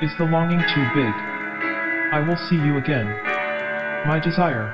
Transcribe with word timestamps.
Is 0.00 0.12
the 0.16 0.24
longing 0.24 0.60
too 0.60 0.86
big? 0.94 1.12
I 2.12 2.20
will 2.24 2.36
see 2.48 2.54
you 2.54 2.76
again. 2.76 3.08
My 4.06 4.20
desire. 4.20 4.72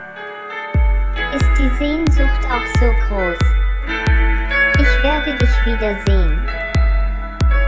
Ist 1.33 1.49
die 1.59 1.71
Sehnsucht 1.79 2.45
auch 2.45 2.67
so 2.79 2.93
groß? 3.09 3.39
Ich 4.79 5.03
werde 5.03 5.35
dich 5.39 5.65
wiedersehen. 5.65 6.39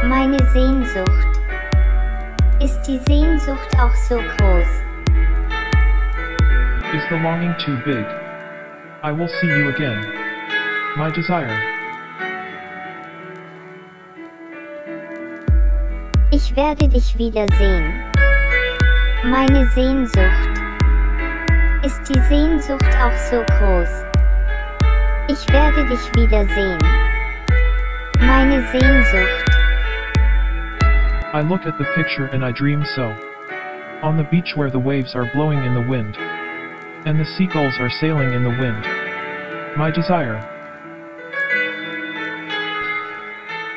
Meine 0.04 0.38
Sehnsucht. 0.50 1.40
Ist 2.60 2.82
die 2.82 2.98
Sehnsucht 3.08 3.74
auch 3.80 3.94
so 3.94 4.16
groß? 4.16 4.68
Is 6.92 7.02
the 7.08 7.16
longing 7.16 7.54
too 7.58 7.78
big? 7.86 8.04
I 9.02 9.12
will 9.12 9.28
see 9.40 9.46
you 9.46 9.70
again. 9.70 10.04
My 10.98 11.10
desire. 11.10 11.75
Ich 16.36 16.54
werde 16.54 16.86
dich 16.86 17.16
wiedersehen. 17.16 17.94
Meine 19.24 19.64
Sehnsucht. 19.68 20.60
Ist 21.82 22.06
die 22.10 22.20
Sehnsucht 22.28 22.94
auch 23.02 23.16
so 23.30 23.42
groß? 23.42 24.04
Ich 25.28 25.50
werde 25.50 25.86
dich 25.86 26.14
wiedersehen. 26.14 26.78
Meine 28.20 28.66
Sehnsucht. 28.68 29.44
I 31.32 31.40
look 31.40 31.64
at 31.64 31.78
the 31.78 31.86
picture 31.94 32.26
and 32.26 32.44
I 32.44 32.52
dream 32.52 32.84
so. 32.84 33.14
On 34.02 34.18
the 34.18 34.24
beach 34.30 34.54
where 34.54 34.70
the 34.70 34.78
waves 34.78 35.14
are 35.14 35.30
blowing 35.32 35.64
in 35.64 35.72
the 35.72 35.88
wind. 35.88 36.18
And 37.06 37.18
the 37.18 37.24
seagulls 37.24 37.80
are 37.80 37.88
sailing 37.88 38.34
in 38.34 38.42
the 38.42 38.54
wind. 38.60 38.84
My 39.74 39.90
desire. 39.90 40.38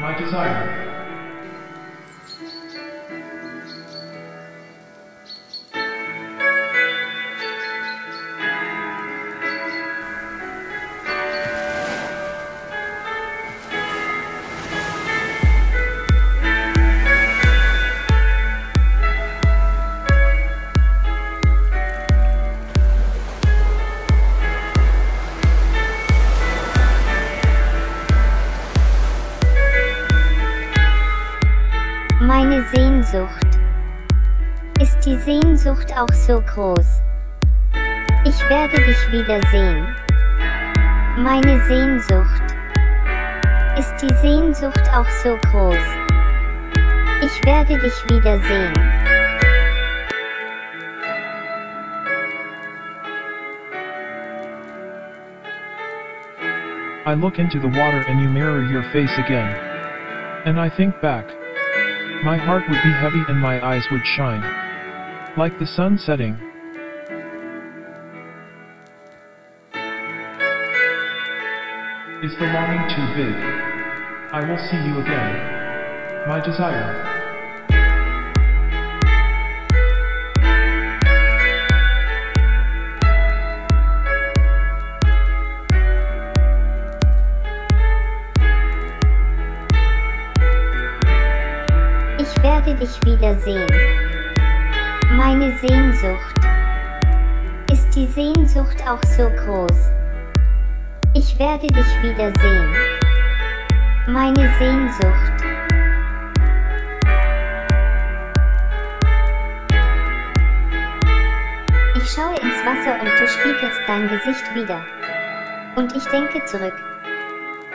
My 0.02 0.14
desire. 0.20 0.99
Meine 32.22 32.66
Sehnsucht. 32.76 33.48
Ist 34.82 35.00
die 35.06 35.16
Sehnsucht 35.20 35.94
auch 35.98 36.12
so 36.12 36.42
groß? 36.42 37.02
Ich 38.26 38.50
werde 38.50 38.76
dich 38.76 39.12
wiedersehen. 39.14 39.88
Meine 41.18 41.64
Sehnsucht. 41.64 42.44
Ist 43.78 43.96
die 44.02 44.14
Sehnsucht 44.16 44.84
auch 44.94 45.08
so 45.24 45.38
groß? 45.50 45.78
Ich 47.22 47.46
werde 47.46 47.80
dich 47.80 48.06
wiedersehen. 48.10 48.74
I 57.06 57.14
look 57.14 57.40
into 57.40 57.62
the 57.62 57.70
water 57.70 58.04
and 58.10 58.22
you 58.22 58.28
mirror 58.28 58.62
your 58.62 58.84
face 58.92 59.18
again. 59.18 59.56
And 60.44 60.60
I 60.60 60.70
think 60.70 61.00
back. 61.00 61.39
My 62.22 62.36
heart 62.36 62.64
would 62.68 62.84
be 62.84 62.92
heavy 62.92 63.24
and 63.30 63.40
my 63.40 63.66
eyes 63.66 63.86
would 63.92 64.06
shine. 64.06 64.44
Like 65.38 65.58
the 65.58 65.66
sun 65.66 65.98
setting. 65.98 66.34
Is 72.22 72.36
the 72.36 72.48
longing 72.52 72.84
too 72.92 73.08
big? 73.16 73.36
I 74.34 74.44
will 74.46 74.58
see 74.58 74.76
you 74.76 75.00
again. 75.00 76.28
My 76.28 76.42
desire. 76.44 77.29
Werde 92.42 92.74
dich 92.74 93.04
wiedersehen. 93.04 93.68
Meine 95.12 95.58
Sehnsucht. 95.58 96.36
Ist 97.72 97.94
die 97.94 98.08
Sehnsucht 98.08 98.82
auch 98.88 99.04
so 99.04 99.30
groß? 99.30 99.90
Ich 101.14 101.38
werde 101.38 101.68
dich 101.68 102.02
wiedersehen. 102.02 102.74
Meine 104.08 104.50
Sehnsucht. 104.58 105.44
Ich 111.96 112.10
schaue 112.10 112.36
ins 112.36 112.66
Wasser 112.66 113.02
und 113.02 113.20
du 113.20 113.28
spiegelst 113.28 113.82
dein 113.86 114.08
Gesicht 114.08 114.56
wieder. 114.56 114.82
Und 115.76 115.94
ich 115.96 116.06
denke 116.06 116.44
zurück. 116.46 116.76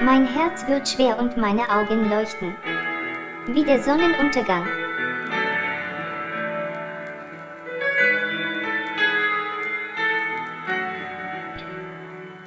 Mein 0.00 0.26
Herz 0.26 0.66
wird 0.66 0.88
schwer 0.88 1.18
und 1.18 1.36
meine 1.36 1.68
Augen 1.68 2.08
leuchten. 2.08 2.54
Wie 3.46 3.62
der 3.62 3.78
Sonnenuntergang. 3.82 4.66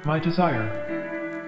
My 0.04 0.18
desire. 0.18 0.97